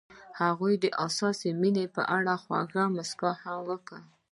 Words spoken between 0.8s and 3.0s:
د حساس مینه په اړه خوږه